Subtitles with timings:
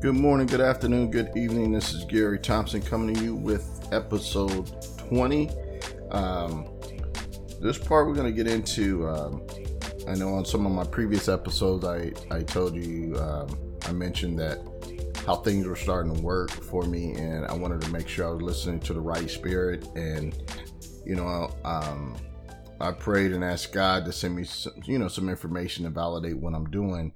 [0.00, 1.72] Good morning, good afternoon, good evening.
[1.72, 5.50] This is Gary Thompson coming to you with episode 20.
[6.10, 6.66] Um,
[7.60, 9.06] this part we're going to get into.
[9.06, 9.42] Um,
[10.08, 14.38] I know on some of my previous episodes, I, I told you, um, I mentioned
[14.38, 14.60] that
[15.26, 18.30] how things were starting to work for me, and I wanted to make sure I
[18.30, 19.86] was listening to the right spirit.
[19.96, 20.34] And,
[21.04, 22.16] you know, um,
[22.80, 26.38] I prayed and asked God to send me, some, you know, some information to validate
[26.38, 27.12] what I'm doing.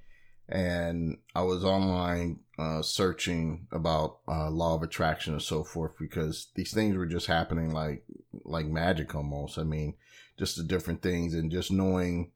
[0.48, 6.48] And I was online uh, searching about uh, law of attraction and so forth because
[6.54, 8.04] these things were just happening like
[8.44, 9.58] like magic almost.
[9.58, 9.94] I mean,
[10.38, 12.32] just the different things and just knowing,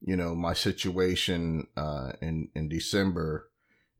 [0.00, 3.50] you know, my situation uh, in in December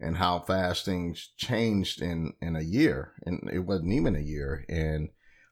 [0.01, 4.65] and how fast things changed in in a year, and it wasn't even a year,
[4.69, 5.09] and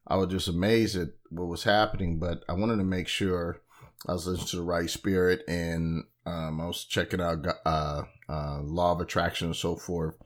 [0.07, 2.19] I was just amazed at what was happening.
[2.19, 3.63] But I wanted to make sure
[4.07, 8.61] I was listening to the right spirit, and um, I was checking out uh, uh,
[8.63, 10.17] law of attraction and so forth.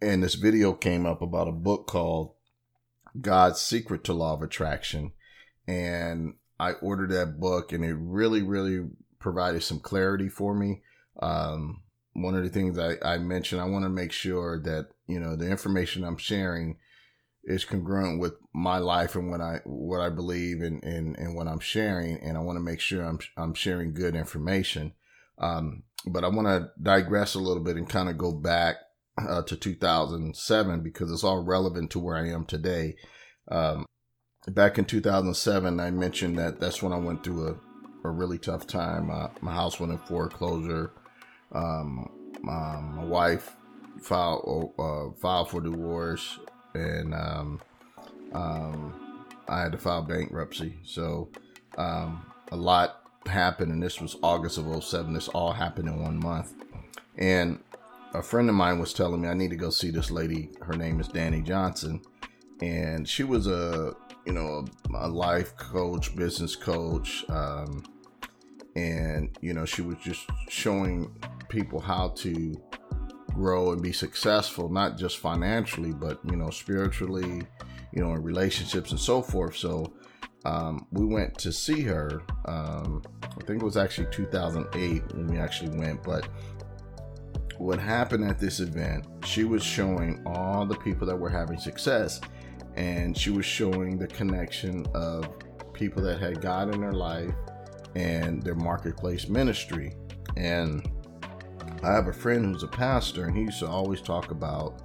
[0.00, 2.34] And this video came up about a book called
[3.18, 5.12] God's Secret to Law of Attraction,
[5.66, 10.82] and I ordered that book, and it really, really provided some clarity for me.
[11.20, 15.18] Um, one of the things I, I mentioned, I want to make sure that you
[15.18, 16.76] know the information I'm sharing
[17.44, 21.48] is congruent with my life and what I what I believe and and, and what
[21.48, 24.92] I'm sharing, and I want to make sure I'm I'm sharing good information.
[25.38, 28.76] Um, but I want to digress a little bit and kind of go back
[29.18, 32.96] uh, to 2007 because it's all relevant to where I am today.
[33.50, 33.86] Um,
[34.48, 38.66] back in 2007, I mentioned that that's when I went through a, a really tough
[38.66, 39.10] time.
[39.10, 40.92] Uh, my house went in foreclosure.
[41.52, 42.10] Um,
[42.42, 43.56] my, my wife
[44.00, 46.38] filed uh, filed for divorce,
[46.74, 47.60] and um,
[48.32, 50.78] um, I had to file bankruptcy.
[50.84, 51.30] So
[51.78, 55.12] um, a lot happened, and this was August of 07.
[55.12, 56.54] This all happened in one month,
[57.16, 57.60] and
[58.14, 60.50] a friend of mine was telling me I need to go see this lady.
[60.62, 62.00] Her name is Dani Johnson,
[62.60, 67.84] and she was a you know a life coach, business coach, um,
[68.74, 71.14] and you know she was just showing
[71.48, 72.54] people how to
[73.34, 77.42] grow and be successful, not just financially, but you know spiritually,
[77.92, 79.56] you know in relationships and so forth.
[79.56, 79.92] So
[80.44, 82.22] um, we went to see her.
[82.46, 83.02] Um,
[83.38, 86.28] I think it was actually 2008 when we actually went, but
[87.58, 92.20] what happened at this event, she was showing all the people that were having success,
[92.76, 95.28] and she was showing the connection of
[95.72, 97.32] people that had God in their life
[97.94, 99.94] and their marketplace ministry.
[100.36, 100.86] And
[101.82, 104.82] I have a friend who's a pastor, and he used to always talk about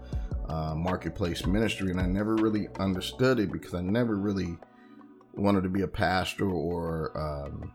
[0.48, 4.58] uh, marketplace ministry, and I never really understood it because I never really
[5.34, 7.74] wanted to be a pastor or um,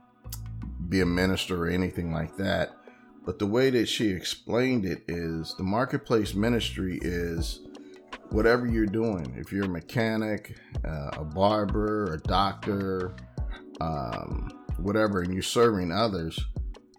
[0.89, 2.77] be a minister or anything like that.
[3.25, 7.67] But the way that she explained it is the marketplace ministry is
[8.31, 9.35] whatever you're doing.
[9.37, 13.17] If you're a mechanic, uh, a barber, a doctor,
[13.81, 14.49] um,
[14.79, 16.39] whatever, and you're serving others,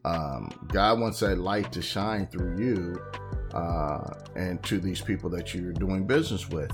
[0.04, 3.02] um, God wants that light to shine through you
[3.54, 6.72] uh, and to these people that you're doing business with.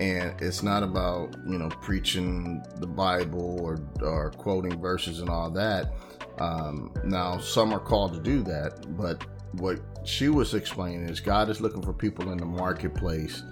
[0.00, 5.50] And it's not about you know preaching the Bible or or quoting verses and all
[5.52, 5.92] that
[6.38, 11.48] um, now, some are called to do that, but what she was explaining is God
[11.48, 13.42] is looking for people in the marketplace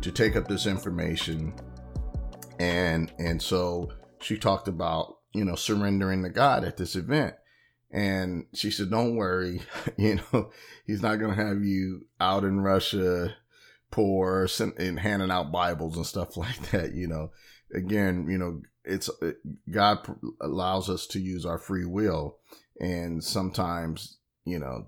[0.00, 1.54] to take up this information,
[2.58, 3.90] and and so
[4.20, 7.34] she talked about you know surrendering to God at this event,
[7.90, 9.62] and she said, "Don't worry,
[9.96, 10.50] you know
[10.86, 13.34] He's not going to have you out in Russia."
[13.94, 16.94] poor and handing out Bibles and stuff like that.
[16.94, 17.30] You know,
[17.74, 19.10] again, you know, it's
[19.70, 19.98] God
[20.40, 22.38] allows us to use our free will,
[22.80, 24.86] and sometimes you know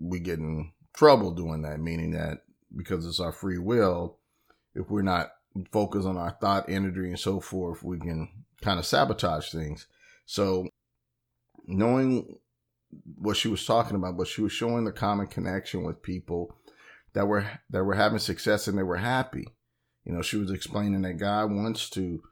[0.00, 1.80] we get in trouble doing that.
[1.80, 2.38] Meaning that
[2.76, 4.18] because it's our free will,
[4.74, 5.30] if we're not
[5.72, 8.28] focused on our thought, energy, and so forth, we can
[8.60, 9.86] kind of sabotage things.
[10.26, 10.68] So
[11.66, 12.38] knowing
[13.16, 16.56] what she was talking about, but she was showing the common connection with people
[17.12, 19.46] that were that were having success and they were happy.
[20.06, 22.22] You know, she was explaining that God wants to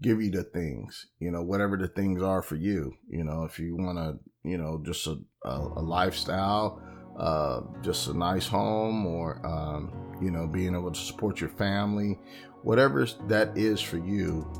[0.00, 2.94] give you the things, you know, whatever the things are for you.
[3.08, 6.82] You know, if you want to, you know, just a, a, a lifestyle,
[7.16, 12.18] uh, just a nice home, or, um, you know, being able to support your family,
[12.62, 14.50] whatever that is for you,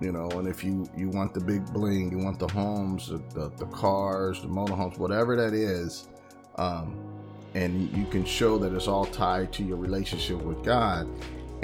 [0.00, 3.18] you know, and if you, you want the big bling, you want the homes, the,
[3.34, 6.08] the, the cars, the motorhomes, whatever that is,
[6.56, 7.14] um,
[7.54, 11.08] and you can show that it's all tied to your relationship with God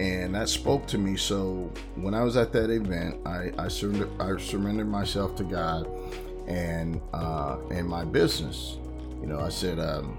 [0.00, 1.14] and that spoke to me.
[1.18, 5.86] So when I was at that event, I, I surrendered, I surrendered myself to God
[6.48, 8.78] and uh, and my business.
[9.20, 10.16] You know, I said, um,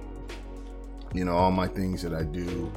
[1.15, 2.71] you know, all my things that I do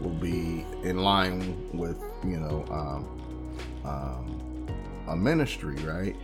[0.00, 4.66] will be in line with, you know, um, um,
[5.08, 6.16] a ministry, right?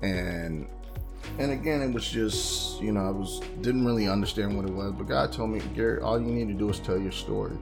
[0.00, 0.66] And
[1.38, 4.92] and again, it was just, you know, I was didn't really understand what it was,
[4.92, 7.58] but God told me, Gary, all you need to do is tell your story.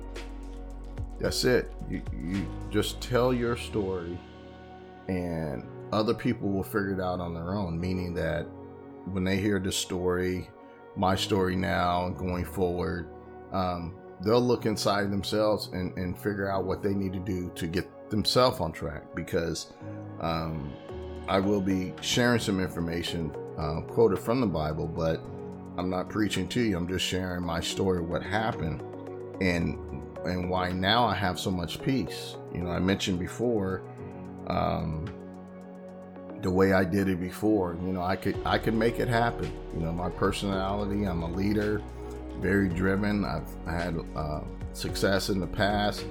[1.22, 1.72] That's it.
[1.88, 4.18] You, you just tell your story,
[5.06, 7.78] and other people will figure it out on their own.
[7.78, 8.42] Meaning that
[9.12, 10.50] when they hear the story,
[10.96, 13.08] my story now, going forward,
[13.52, 17.68] um, they'll look inside themselves and, and figure out what they need to do to
[17.68, 19.14] get themselves on track.
[19.14, 19.72] Because
[20.20, 20.72] um,
[21.28, 25.22] I will be sharing some information uh, quoted from the Bible, but
[25.78, 26.76] I'm not preaching to you.
[26.76, 28.82] I'm just sharing my story, what happened,
[29.40, 29.78] and
[30.24, 32.36] and why now I have so much peace.
[32.54, 33.82] You know, I mentioned before
[34.48, 35.06] um,
[36.42, 37.76] the way I did it before.
[37.82, 39.52] You know, I could I could make it happen.
[39.74, 41.04] You know, my personality.
[41.04, 41.80] I'm a leader,
[42.40, 43.24] very driven.
[43.24, 44.40] I've had uh,
[44.72, 46.04] success in the past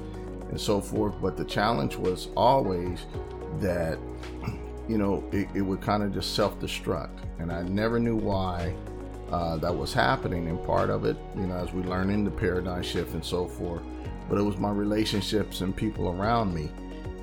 [0.50, 1.16] and so forth.
[1.22, 3.06] But the challenge was always
[3.60, 3.98] that
[4.88, 8.76] you know it, it would kind of just self-destruct, and I never knew why.
[9.32, 12.32] Uh, that was happening and part of it you know as we learn in the
[12.32, 13.82] paradigm shift and so forth
[14.32, 16.72] but it was my relationships and people around me.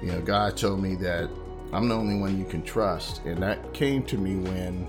[0.03, 1.31] You know, God told me that
[1.73, 4.87] I'm the only one you can trust, and that came to me when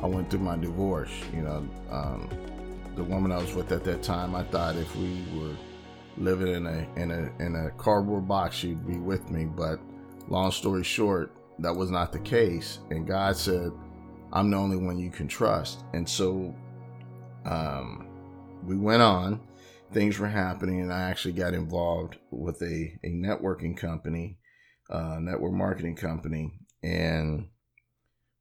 [0.00, 1.10] I went through my divorce.
[1.34, 2.28] You know, um,
[2.94, 5.56] the woman I was with at that time, I thought if we were
[6.16, 9.46] living in a in a in a cardboard box, she'd be with me.
[9.46, 9.80] But
[10.28, 13.72] long story short, that was not the case, and God said,
[14.38, 16.54] "I'm the only one you can trust." And so,
[17.44, 18.08] um,
[18.64, 19.40] we went on
[19.92, 24.38] things were happening, and I actually got involved with a, a networking company,
[24.90, 26.52] uh, network marketing company,
[26.82, 27.48] and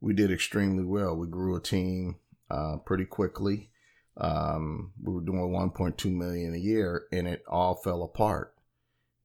[0.01, 1.15] we did extremely well.
[1.15, 2.17] We grew a team
[2.49, 3.69] uh, pretty quickly.
[4.17, 8.53] Um, we were doing 1.2 million a year, and it all fell apart.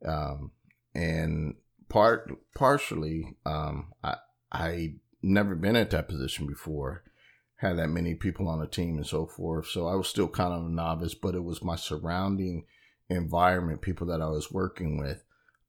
[0.05, 0.53] Um,
[0.95, 1.55] and
[1.89, 4.17] part partially, um, I
[4.51, 7.03] I never been at that position before
[7.61, 9.67] had that many people on the team and so forth.
[9.67, 12.65] So I was still kind of a novice, but it was my surrounding
[13.11, 15.23] environment, people that I was working with.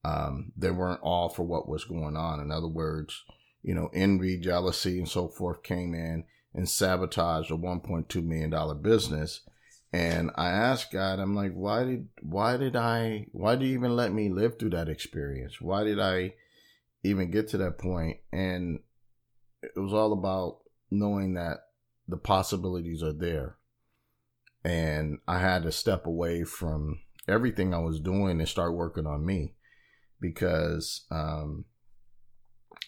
[0.05, 2.39] Um, they weren't all for what was going on.
[2.39, 3.23] In other words,
[3.61, 9.41] you know, envy, jealousy, and so forth came in and sabotaged a $1.2 million business.
[9.91, 13.97] And I asked God, I'm like, why did, why did I, why did you even
[13.97, 15.59] let me live through that experience?
[15.59, 16.35] Why did I
[17.03, 18.17] even get to that point?
[18.31, 18.79] And
[19.61, 20.59] it was all about
[20.89, 21.59] knowing that
[22.07, 23.57] the possibilities are there.
[24.63, 29.25] And I had to step away from everything I was doing and start working on
[29.25, 29.55] me
[30.19, 31.65] because um,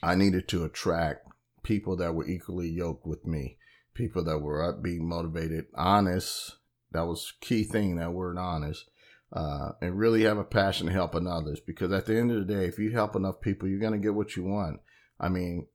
[0.02, 1.28] I needed to attract
[1.64, 3.58] people that were equally yoked with me,
[3.94, 6.58] people that were upbeat, motivated, honest.
[6.92, 8.90] That was key thing, that word honest.
[9.32, 12.54] Uh, and really have a passion to helping others because at the end of the
[12.54, 14.80] day, if you help enough people, you're going to get what you want.
[15.20, 15.66] I mean,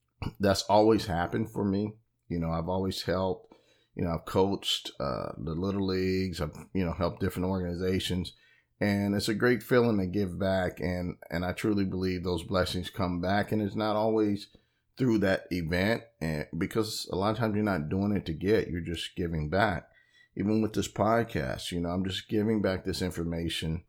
[0.40, 1.94] that's always happened for me.
[2.28, 3.54] You know, I've always helped.
[3.94, 6.40] You know, I've coached uh, the little leagues.
[6.40, 8.32] I've you know helped different organizations,
[8.80, 10.80] and it's a great feeling to give back.
[10.80, 14.48] And and I truly believe those blessings come back, and it's not always
[14.96, 18.68] through that event, and because a lot of times you're not doing it to get,
[18.68, 19.88] you're just giving back.
[20.36, 23.84] Even with this podcast, you know, I'm just giving back this information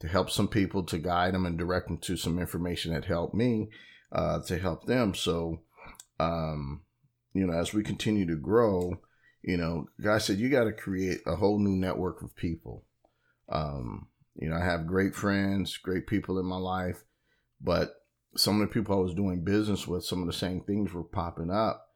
[0.00, 3.34] to help some people, to guide them and direct them to some information that helped
[3.34, 3.70] me,
[4.12, 5.14] uh, to help them.
[5.14, 5.60] So,
[6.18, 6.82] um,
[7.32, 9.00] you know, as we continue to grow,
[9.42, 12.84] you know, God said you got to create a whole new network of people.
[13.50, 17.04] Um, you know, I have great friends, great people in my life,
[17.60, 17.94] but
[18.36, 21.04] some of the people I was doing business with, some of the same things were
[21.04, 21.88] popping up.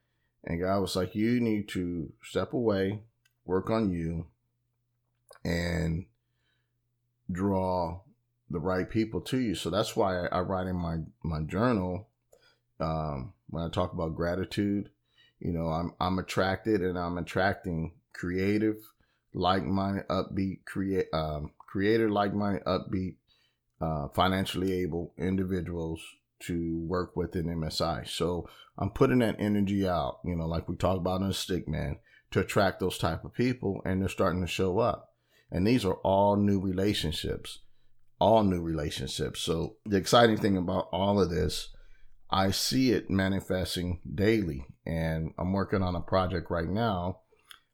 [0.45, 3.01] And God was like, you need to step away,
[3.45, 4.27] work on you,
[5.45, 6.07] and
[7.31, 8.01] draw
[8.51, 9.55] the right people to you.
[9.55, 12.09] So that's why I, I write in my, my journal
[12.81, 14.91] um, when I talk about gratitude
[15.41, 18.77] you know, I'm I'm attracted and I'm attracting creative,
[19.33, 23.17] like-minded, upbeat, create um, creator, like-minded, upbeat,
[23.81, 26.01] uh, financially able individuals
[26.41, 28.09] to work with in MSI.
[28.09, 31.69] So I'm putting that energy out, you know, like we talked about in the stick
[31.69, 31.99] man,
[32.31, 35.13] to attract those type of people, and they're starting to show up.
[35.51, 37.61] And these are all new relationships,
[38.21, 39.41] all new relationships.
[39.41, 41.69] So the exciting thing about all of this
[42.31, 44.67] I see it manifesting daily.
[44.85, 47.21] And I'm working on a project right now,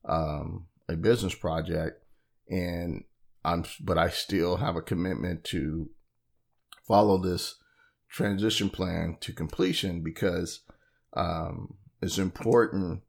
[0.04, 2.02] um, a business project,
[2.48, 3.04] and
[3.44, 5.90] I'm, but I still have a commitment to
[6.86, 7.56] follow this
[8.08, 10.60] transition plan to completion because
[11.14, 13.02] um, it's important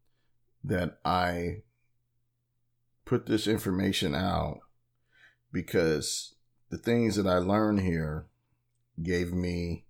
[0.63, 1.63] that I
[3.05, 4.59] put this information out
[5.51, 6.33] because
[6.69, 8.27] the things that I learned here
[9.01, 9.85] gave me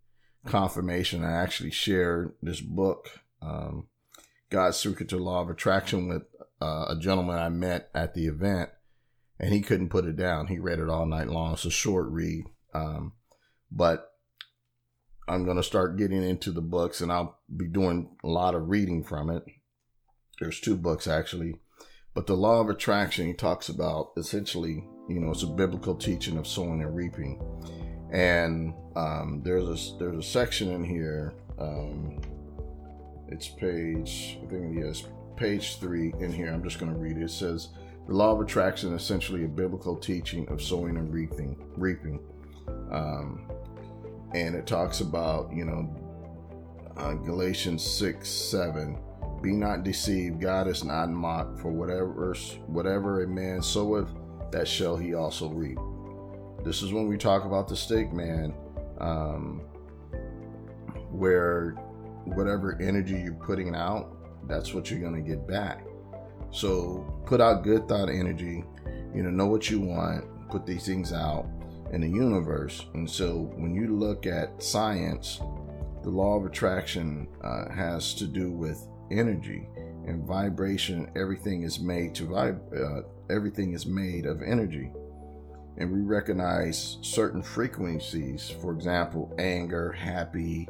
[0.46, 1.24] confirmation.
[1.24, 3.10] I actually shared this book,
[3.42, 3.88] um,
[4.50, 6.24] God's Secret to Law of Attraction, with
[6.62, 8.70] uh, a gentleman I met at the event,
[9.40, 10.48] and he couldn't put it down.
[10.48, 11.54] He read it all night long.
[11.54, 13.14] It's a short read, um,
[13.72, 14.12] but
[15.28, 18.70] I'm going to start getting into the books, and I'll be doing a lot of
[18.70, 19.44] reading from it.
[20.40, 21.60] There's two books actually,
[22.14, 26.38] but the Law of Attraction he talks about essentially, you know, it's a biblical teaching
[26.38, 27.40] of sowing and reaping,
[28.16, 31.34] and um, there's a there's a section in here.
[31.60, 32.22] Um,
[33.28, 35.04] it's page I think yes
[35.36, 36.52] page three in here.
[36.52, 37.24] I'm just going to read it.
[37.24, 37.70] It says
[38.08, 41.58] the law of attraction is essentially a biblical teaching of sowing and reaping.
[41.76, 42.22] Reaping,
[42.90, 43.52] um,
[44.34, 45.94] and it talks about you know
[46.96, 48.98] uh, Galatians six seven.
[49.42, 51.60] Be not deceived; God is not mocked.
[51.60, 52.34] For whatever
[52.68, 54.08] whatever a man soweth,
[54.54, 55.78] that shall he also reap.
[56.66, 58.54] This is when we talk about the stake man,
[59.00, 59.62] um,
[61.12, 61.76] where
[62.26, 64.18] whatever energy you're putting out,
[64.48, 65.86] that's what you're going to get back.
[66.50, 68.64] So put out good thought energy,
[69.14, 71.46] you know, know what you want, put these things out
[71.92, 72.86] in the universe.
[72.96, 75.40] And so when you look at science,
[76.02, 79.68] the law of attraction uh, has to do with energy
[80.08, 81.12] and vibration.
[81.16, 82.60] Everything is made to vibe.
[82.74, 84.92] Uh, everything is made of energy,
[85.78, 88.50] and we recognize certain frequencies.
[88.62, 90.68] For example, anger, happy,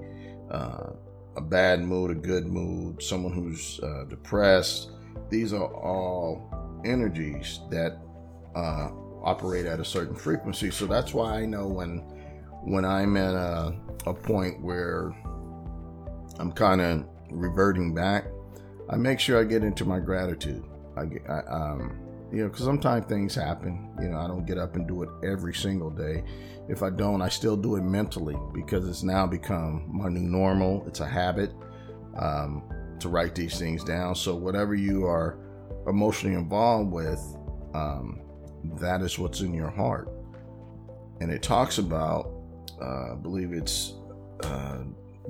[0.50, 0.92] uh,
[1.36, 4.92] a bad mood, a good mood, someone who's uh, depressed.
[5.30, 8.00] These are all energies that
[8.56, 8.90] uh,
[9.24, 10.72] operate at a certain frequency.
[10.72, 12.00] So that's why I know when
[12.64, 13.76] when I'm at a,
[14.08, 15.16] a point where
[16.40, 18.26] I'm kind of reverting back,
[18.90, 20.64] I make sure I get into my gratitude.
[20.98, 23.90] I, I um, you know, because sometimes things happen.
[24.02, 26.24] You know, I don't get up and do it every single day.
[26.68, 30.84] If I don't, I still do it mentally because it's now become my new normal.
[30.88, 31.52] It's a habit
[32.18, 32.64] um,
[33.00, 34.16] to write these things down.
[34.16, 35.38] So whatever you are
[35.88, 37.22] emotionally involved with,
[37.74, 38.22] um,
[38.80, 40.10] that is what's in your heart.
[41.22, 42.32] And it talks about,
[42.82, 43.94] uh, I believe it's
[44.44, 44.80] uh,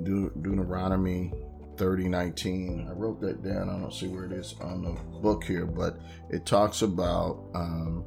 [0.02, 1.32] De- Deuteronomy
[1.76, 2.86] 3019.
[2.88, 3.68] I wrote that down.
[3.68, 5.98] I don't see where it is on the book here, but
[6.30, 8.04] it talks about um,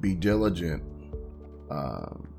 [0.00, 0.82] be diligent.
[1.70, 2.34] Um,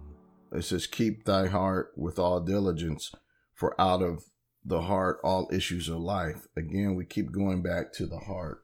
[0.52, 3.12] it says, Keep thy heart with all diligence,
[3.54, 4.24] for out of
[4.64, 6.48] the heart all issues of life.
[6.56, 8.64] Again, we keep going back to the heart.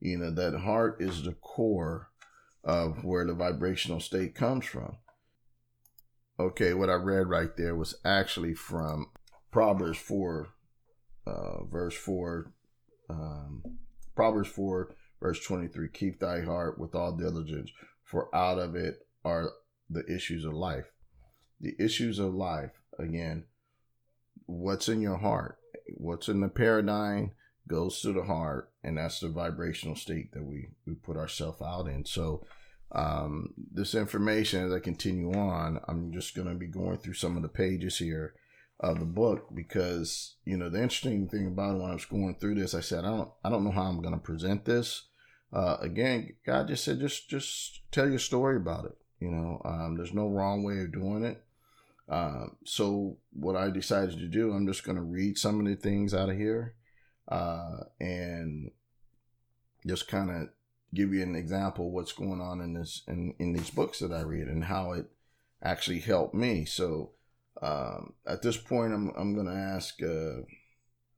[0.00, 2.10] You know, that heart is the core
[2.64, 4.98] of where the vibrational state comes from.
[6.38, 9.06] Okay, what I read right there was actually from
[9.50, 10.48] Proverbs 4
[11.26, 12.52] uh, verse 4,
[13.10, 13.62] um,
[14.14, 17.70] Proverbs 4, verse 23 Keep thy heart with all diligence,
[18.04, 19.50] for out of it are
[19.90, 20.86] the issues of life.
[21.60, 23.44] The issues of life, again,
[24.46, 25.58] what's in your heart,
[25.96, 27.32] what's in the paradigm
[27.68, 31.88] goes to the heart, and that's the vibrational state that we, we put ourselves out
[31.88, 32.04] in.
[32.04, 32.44] So,
[32.92, 37.36] um, this information, as I continue on, I'm just going to be going through some
[37.36, 38.34] of the pages here
[38.78, 42.36] of the book because you know the interesting thing about it when I was going
[42.38, 45.04] through this, I said I don't I don't know how I'm going to present this.
[45.52, 48.96] Uh, again, God just said just just tell your story about it.
[49.20, 51.42] You know, um, there's no wrong way of doing it.
[52.08, 55.74] Uh, so what I decided to do, I'm just going to read some of the
[55.74, 56.74] things out of here,
[57.28, 58.70] uh, and
[59.86, 60.48] just kind of
[60.94, 64.20] give you an example what's going on in this in, in these books that I
[64.20, 65.06] read and how it
[65.62, 66.64] actually helped me.
[66.64, 67.12] So
[67.62, 70.42] um, at this point, I'm, I'm going to ask, uh,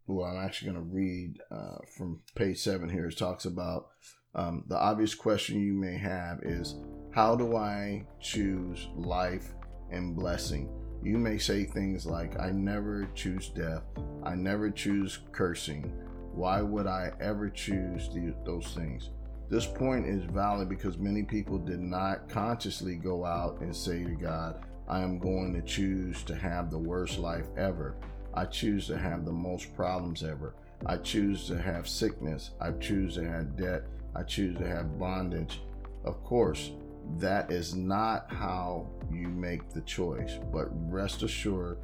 [0.07, 3.07] well, I'm actually going to read uh, from page seven here.
[3.07, 3.89] It talks about
[4.35, 6.77] um, the obvious question you may have is,
[7.13, 9.55] How do I choose life
[9.91, 10.71] and blessing?
[11.03, 13.83] You may say things like, I never choose death,
[14.23, 15.93] I never choose cursing.
[16.33, 19.11] Why would I ever choose the, those things?
[19.51, 24.15] This point is valid because many people did not consciously go out and say to
[24.15, 27.95] God, I am going to choose to have the worst life ever.
[28.33, 30.55] I choose to have the most problems ever.
[30.87, 32.53] I choose to have sickness.
[32.59, 33.83] I choose to have debt.
[34.17, 35.61] I choose to have bondage.
[36.05, 36.71] Of course,
[37.19, 41.79] that is not how you make the choice, but rest assured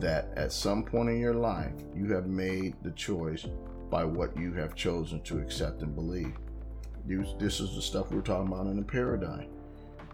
[0.00, 3.46] that at some point in your life, you have made the choice
[3.90, 6.34] by what you have chosen to accept and believe.
[7.06, 9.48] This is the stuff we're talking about in the paradigm.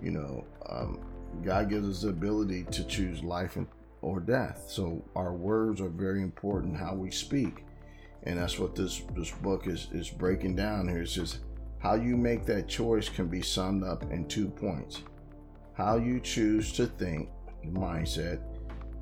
[0.03, 1.01] You know, um,
[1.45, 3.59] God gives us the ability to choose life
[4.03, 4.67] or death.
[4.69, 7.65] So our words are very important, how we speak.
[8.25, 11.03] And that's what this, this book is, is breaking down here.
[11.03, 11.39] It says
[11.79, 15.03] how you make that choice can be summed up in two points.
[15.77, 17.29] how you choose to think,
[17.67, 18.41] mindset,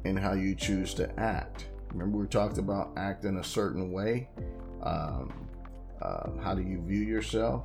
[0.05, 1.67] and how you choose to act.
[1.93, 4.29] Remember, we talked about acting a certain way.
[4.83, 5.33] Um,
[6.03, 7.65] uh, how do you view yourself?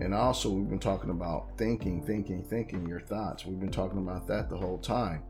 [0.00, 3.44] And also, we've been talking about thinking, thinking, thinking your thoughts.
[3.44, 5.22] We've been talking about that the whole time.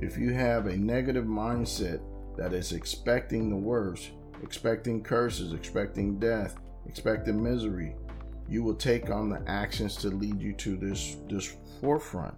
[0.00, 2.00] If you have a negative mindset
[2.36, 4.10] that is expecting the worst,
[4.42, 7.94] expecting curses, expecting death, expecting misery,
[8.48, 12.34] you will take on the actions to lead you to this this forefront.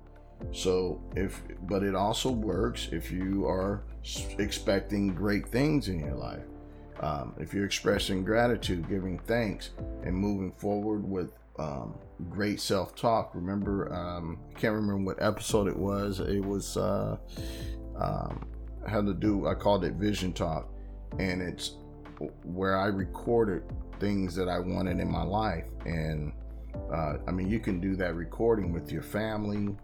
[0.52, 3.84] So if but it also works if you are
[4.38, 6.42] expecting great things in your life.
[7.00, 9.70] Um, if you're expressing gratitude, giving thanks,
[10.02, 11.94] and moving forward with um,
[12.30, 13.34] great self talk.
[13.34, 16.20] Remember, um, I can't remember what episode it was.
[16.20, 17.16] It was uh,
[17.96, 18.46] um,
[18.88, 19.46] had to do.
[19.46, 20.72] I called it Vision Talk,
[21.18, 21.76] and it's
[22.44, 23.62] where I recorded
[23.98, 25.66] things that I wanted in my life.
[25.84, 26.32] And
[26.92, 29.76] uh, I mean, you can do that recording with your family,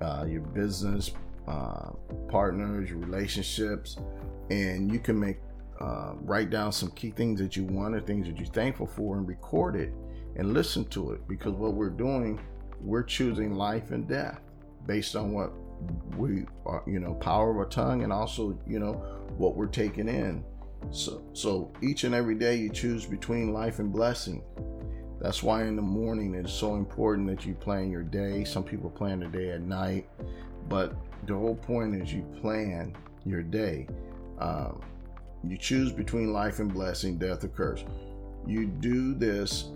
[0.00, 1.12] uh, your business
[1.48, 1.90] uh,
[2.28, 3.96] partners, your relationships,
[4.50, 5.38] and you can make
[5.80, 9.16] uh, write down some key things that you want or things that you're thankful for
[9.16, 9.92] and record it
[10.36, 12.40] and listen to it because what we're doing,
[12.80, 14.40] we're choosing life and death
[14.86, 15.52] based on what
[16.16, 18.94] we are, you know, power of our tongue and also, you know,
[19.36, 20.44] what we're taking in.
[20.90, 24.42] So, so each and every day you choose between life and blessing.
[25.20, 28.42] That's why in the morning it's so important that you plan your day.
[28.44, 30.08] Some people plan their day at night,
[30.68, 30.94] but
[31.26, 33.86] the whole point is you plan your day.
[34.40, 34.80] Um,
[35.44, 37.84] you choose between life and blessing, death or curse.
[38.46, 39.68] You do this,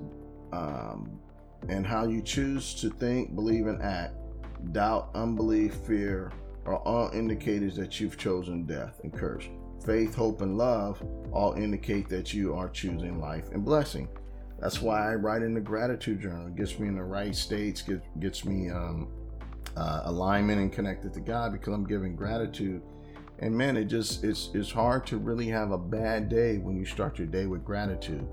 [0.53, 1.19] um,
[1.69, 4.15] and how you choose to think, believe, and act.
[4.73, 6.33] Doubt, unbelief, fear
[6.65, 9.45] are all indicators that you've chosen death and curse.
[9.85, 14.09] Faith, hope, and love all indicate that you are choosing life and blessing.
[14.59, 16.47] That's why I write in the gratitude journal.
[16.47, 19.09] It gets me in the right states, gets, gets me um,
[19.77, 22.83] uh, alignment and connected to God because I'm giving gratitude
[23.39, 26.85] and man, it just it's it's hard to really have a bad day when you
[26.85, 28.27] start your day with gratitude.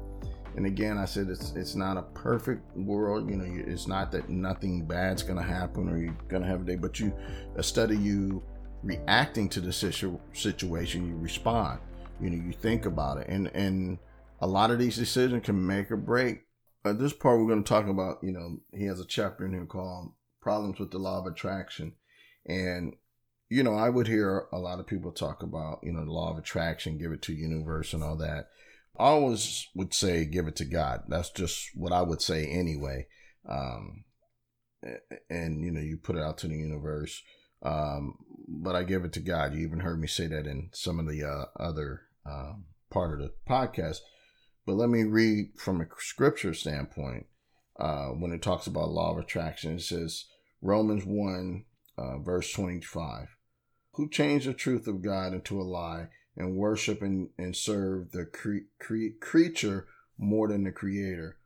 [0.55, 3.29] And again, I said it's it's not a perfect world.
[3.29, 6.75] You know, it's not that nothing bad's gonna happen or you're gonna have a day,
[6.75, 7.13] but you
[7.55, 8.43] instead of you
[8.83, 11.79] reacting to the situ- situation, you respond.
[12.21, 13.97] You know, you think about it, and and
[14.39, 16.43] a lot of these decisions can make or break.
[16.85, 18.19] At this part, we're going to talk about.
[18.21, 20.11] You know, he has a chapter in here called
[20.41, 21.93] "Problems with the Law of Attraction,"
[22.45, 22.93] and
[23.49, 26.31] you know, I would hear a lot of people talk about, you know, the law
[26.31, 28.49] of attraction, give it to universe and all that.
[28.97, 31.03] I always would say give it to God.
[31.07, 33.07] That's just what I would say anyway.
[33.47, 34.05] Um,
[35.29, 37.21] and you know, you put it out to the universe.
[37.63, 38.15] Um,
[38.47, 39.53] but I give it to God.
[39.53, 42.53] You even heard me say that in some of the uh, other uh,
[42.89, 43.97] part of the podcast.
[44.65, 47.25] But let me read from a scripture standpoint.
[47.79, 50.25] Uh, when it talks about law of attraction, it says
[50.61, 51.65] Romans 1,
[51.97, 53.29] uh, verse 25
[53.93, 58.25] who changed the truth of God into a lie and worship and, and serve the
[58.25, 61.37] cre- cre- creature more than the creator,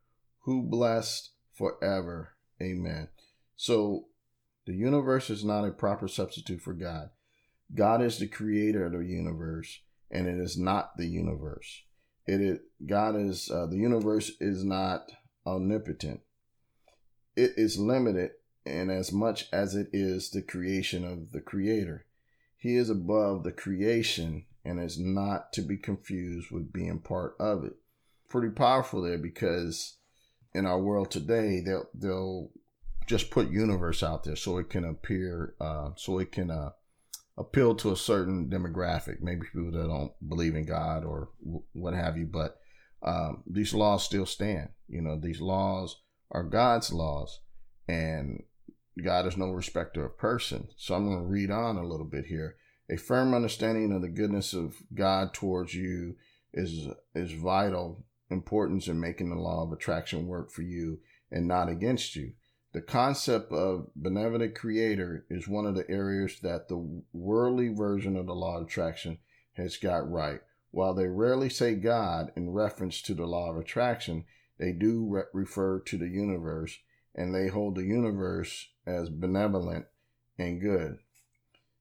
[0.41, 2.33] who blessed forever.
[2.61, 3.09] Amen.
[3.55, 4.05] So
[4.65, 7.09] the universe is not a proper substitute for God.
[7.73, 11.83] God is the creator of the universe, and it is not the universe.
[12.25, 15.11] It is God is uh, the universe is not
[15.45, 16.21] omnipotent.
[17.35, 18.31] It is limited
[18.65, 22.05] in as much as it is the creation of the creator.
[22.57, 27.63] He is above the creation and is not to be confused with being part of
[27.63, 27.73] it.
[28.29, 29.95] Pretty powerful there because
[30.53, 32.49] in our world today, they'll they'll
[33.05, 36.71] just put universe out there so it can appear, uh, so it can uh,
[37.37, 41.93] appeal to a certain demographic, maybe people that don't believe in God or w- what
[41.93, 42.25] have you.
[42.25, 42.59] But
[43.01, 44.69] um, these laws still stand.
[44.89, 46.01] You know, these laws
[46.31, 47.39] are God's laws,
[47.87, 48.43] and
[49.01, 50.67] God is no respecter of person.
[50.75, 52.57] So I'm going to read on a little bit here.
[52.89, 56.15] A firm understanding of the goodness of God towards you
[56.53, 60.99] is is vital importance in making the law of attraction work for you
[61.31, 62.33] and not against you.
[62.73, 68.25] The concept of benevolent creator is one of the areas that the worldly version of
[68.25, 69.19] the law of attraction
[69.53, 70.41] has got right.
[70.71, 74.25] While they rarely say God in reference to the law of attraction,
[74.59, 76.77] they do re- refer to the universe
[77.15, 79.85] and they hold the universe as benevolent
[80.37, 80.99] and good.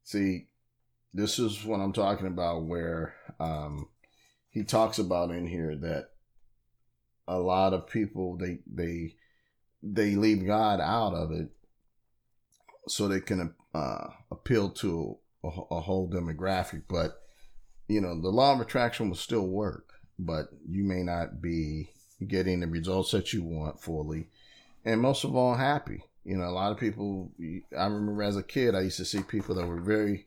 [0.03, 0.47] See,
[1.17, 3.89] this is what I'm talking about, where um,
[4.51, 6.11] he talks about in here that
[7.29, 9.15] a lot of people they they
[9.83, 11.49] they leave God out of it
[12.89, 16.83] so they can uh, appeal to a, a whole demographic.
[16.89, 17.21] But
[17.89, 21.91] you know, the law of attraction will still work, but you may not be
[22.27, 24.29] getting the results that you want fully
[24.87, 27.33] and most of all happy You know, a lot of people.
[27.77, 30.27] I remember as a kid, I used to see people that were very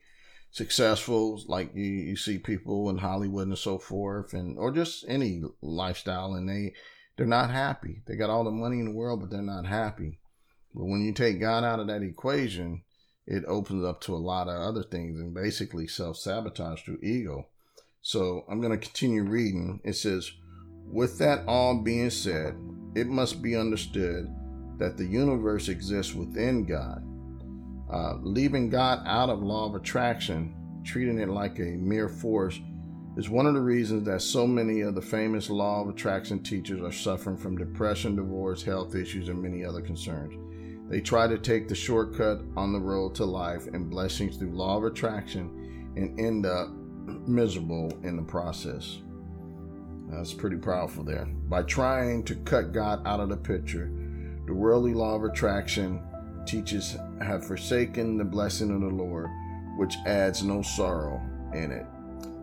[0.51, 5.43] successful, like you, you see people in Hollywood and so forth, and or just any
[5.61, 6.73] lifestyle, and they
[7.17, 8.01] they're not happy.
[8.07, 10.19] They got all the money in the world, but they're not happy.
[10.73, 12.83] But when you take God out of that equation,
[13.27, 17.47] it opens up to a lot of other things and basically self sabotage through ego.
[18.01, 19.81] So I'm going to continue reading.
[19.83, 20.31] It says,
[20.85, 22.55] With that all being said,
[22.95, 24.33] it must be understood
[24.77, 27.03] that the universe exists within God.
[27.89, 32.59] Uh, leaving God out of law of attraction, treating it like a mere force,
[33.17, 36.81] is one of the reasons that so many of the famous law of attraction teachers
[36.81, 40.35] are suffering from depression, divorce, health issues, and many other concerns.
[40.89, 44.77] They try to take the shortcut on the road to life and blessings through law
[44.77, 46.69] of attraction and end up
[47.27, 48.99] miserable in the process.
[50.09, 51.25] That's pretty powerful there.
[51.25, 53.91] By trying to cut God out of the picture,
[54.47, 56.01] the worldly law of attraction
[56.49, 59.29] teaches have forsaken the blessing of the Lord,
[59.77, 61.21] which adds no sorrow
[61.53, 61.85] in it.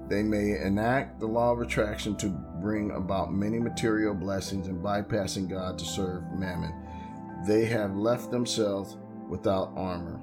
[0.08, 2.28] They may enact the law of attraction to
[2.60, 6.72] bring about many material blessings and bypassing God to serve mammon.
[7.48, 8.96] They have left themselves
[9.28, 10.20] without armor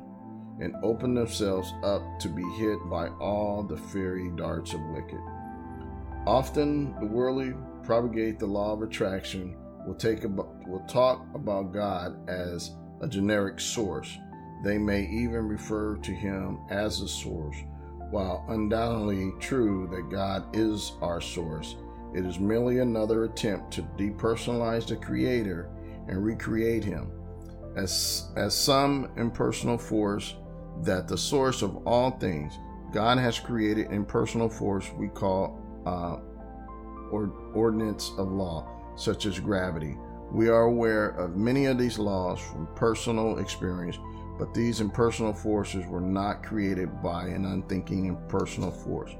[0.61, 5.19] and opened themselves up to be hit by all the fiery darts of wicked.
[6.25, 12.29] Often the worldly propagate the law of attraction will take about, will talk about God
[12.29, 12.71] as
[13.03, 14.17] a generic source.
[14.63, 17.57] They may even refer to him as a source.
[18.09, 21.75] While undoubtedly true that God is our source,
[22.13, 25.69] it is merely another attempt to depersonalize the Creator
[26.07, 27.11] and recreate Him
[27.75, 30.35] as, as some impersonal force
[30.83, 32.53] that the source of all things
[32.91, 36.17] God has created impersonal force we call uh,
[37.11, 39.97] or, ordinance of law, such as gravity.
[40.33, 43.99] We are aware of many of these laws from personal experience,
[44.39, 49.11] but these impersonal forces were not created by an unthinking impersonal force.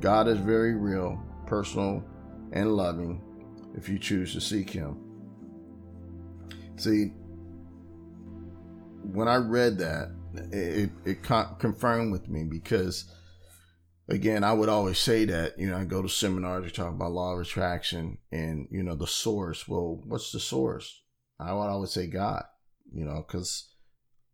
[0.00, 2.04] God is very real, personal,
[2.52, 3.22] and loving
[3.76, 4.98] if you choose to seek Him.
[6.74, 7.12] See,
[9.12, 10.10] when I read that,
[10.52, 13.04] it, it confirmed with me because
[14.08, 17.12] again i would always say that you know i go to seminars to talk about
[17.12, 19.66] law of attraction and you know the source.
[19.66, 21.02] Well what's the source?
[21.38, 22.44] I would always say god
[22.92, 23.72] you know because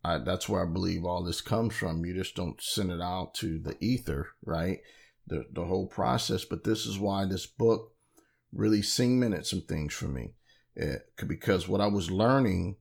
[0.03, 2.05] that's where i believe all this comes from.
[2.05, 4.79] You just don't send it out to the ether right?
[5.25, 6.43] The, the whole process.
[6.43, 7.93] But this is why this book
[8.51, 10.33] really cemented some things for me.
[10.75, 12.77] It, because what i was learning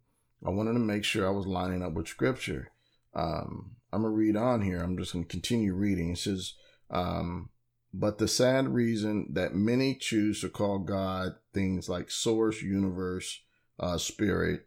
[0.46, 2.72] i wanted to make sure i was lining up with scripture.
[3.14, 4.82] Um, I'm going to read on here.
[4.82, 6.10] I'm just going to continue reading.
[6.10, 6.54] It says,
[6.92, 7.48] um,
[7.94, 13.40] but the sad reason that many choose to call God things like source, universe,
[13.78, 14.66] uh, spirit,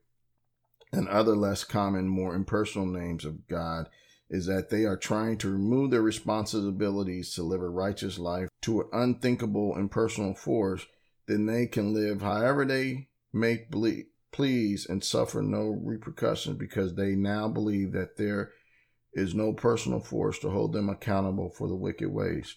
[0.92, 3.90] and other less common, more impersonal names of God
[4.30, 8.82] is that they are trying to remove their responsibilities to live a righteous life to
[8.82, 10.86] an unthinkable impersonal force,
[11.28, 17.16] then they can live however they make believe, please and suffer no repercussions because they
[17.16, 18.52] now believe that there
[19.16, 22.56] is no personal force to hold them accountable for the wicked ways.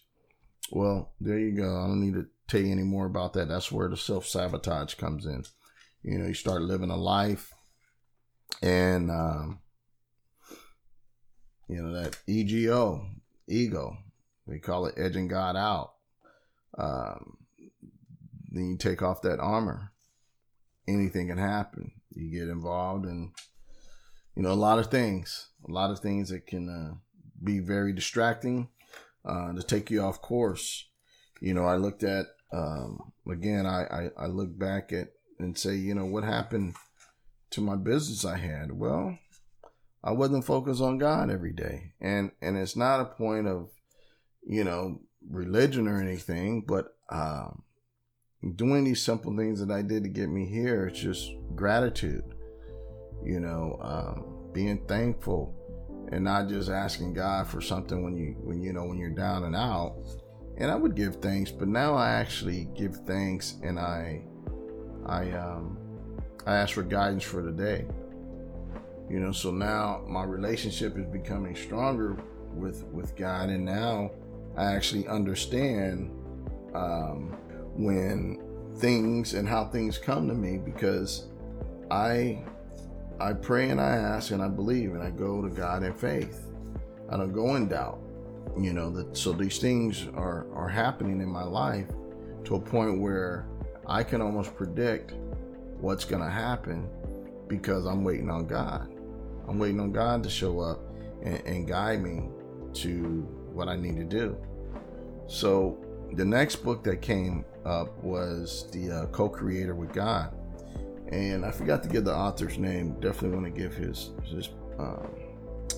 [0.70, 1.82] Well, there you go.
[1.82, 3.48] I don't need to tell you any more about that.
[3.48, 5.44] That's where the self sabotage comes in.
[6.02, 7.52] You know, you start living a life
[8.62, 9.60] and, um,
[11.68, 13.06] you know, that EGO,
[13.46, 13.96] ego,
[14.46, 15.94] we call it edging God out.
[16.76, 17.38] Um,
[18.50, 19.92] then you take off that armor
[20.88, 21.92] anything can happen.
[22.14, 23.32] You get involved in,
[24.38, 26.94] you know, a lot of things, a lot of things that can uh,
[27.42, 28.68] be very distracting
[29.24, 30.86] uh, to take you off course.
[31.40, 35.08] You know, I looked at, um, again, I, I, I look back at
[35.40, 36.76] and say, you know, what happened
[37.50, 38.70] to my business I had?
[38.70, 39.18] Well,
[40.04, 41.94] I wasn't focused on God every day.
[42.00, 43.70] And, and it's not a point of,
[44.46, 47.64] you know, religion or anything, but, um,
[48.54, 52.22] doing these simple things that I did to get me here, it's just gratitude,
[53.24, 55.54] you know, um, being thankful
[56.12, 59.44] and not just asking God for something when you, when, you know, when you're down
[59.44, 59.96] and out.
[60.56, 64.22] And I would give thanks, but now I actually give thanks and I,
[65.06, 65.78] I, um,
[66.46, 67.86] I ask for guidance for the day.
[69.10, 72.18] You know, so now my relationship is becoming stronger
[72.54, 74.10] with with God, and now
[74.56, 76.10] I actually understand
[76.74, 77.36] um,
[77.74, 78.42] when
[78.76, 81.28] things and how things come to me because
[81.90, 82.44] I
[83.20, 86.46] I pray and I ask and I believe and I go to God in faith.
[87.10, 88.00] I don't go in doubt.
[88.58, 91.88] You know, that so these things are are happening in my life
[92.44, 93.46] to a point where
[93.86, 95.14] I can almost predict
[95.80, 96.88] what's going to happen
[97.46, 98.88] because I'm waiting on God.
[99.48, 100.80] I'm waiting on God to show up
[101.22, 102.28] and, and guide me
[102.74, 104.36] to what I need to do.
[105.26, 105.78] So
[106.12, 110.34] the next book that came up was the uh, co-creator with God,
[111.08, 112.94] and I forgot to give the author's name.
[113.00, 115.08] Definitely want to give his his um,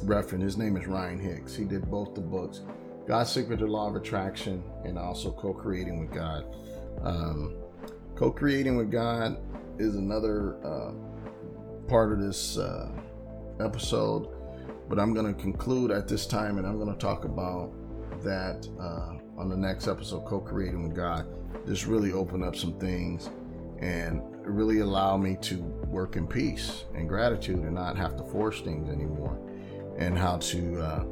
[0.03, 0.43] reference.
[0.43, 1.55] His name is Ryan Hicks.
[1.55, 2.63] He did both the books,
[3.07, 6.45] God's Secret Law of Attraction, and also co-creating with God.
[7.03, 7.57] Um,
[8.17, 9.39] co-creating with God
[9.79, 10.93] is another uh,
[11.89, 12.91] part of this uh,
[13.61, 14.29] episode,
[14.89, 17.73] but I'm going to conclude at this time, and I'm going to talk about
[18.23, 21.27] that uh, on the next episode, co-creating with God.
[21.65, 23.31] This really opened up some things
[23.81, 25.57] and really allow me to
[25.89, 29.39] work in peace and gratitude and not have to force things anymore
[29.99, 31.05] and how to uh,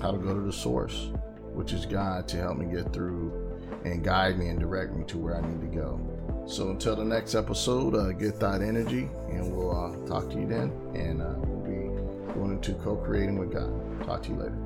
[0.00, 1.10] how to go to the source
[1.52, 3.46] which is god to help me get through
[3.84, 6.00] and guide me and direct me to where i need to go.
[6.46, 10.46] So until the next episode uh, get that energy and we'll uh, talk to you
[10.46, 10.70] then.
[10.94, 14.06] And uh, we'll be going into co-creating with god.
[14.06, 14.65] Talk to you later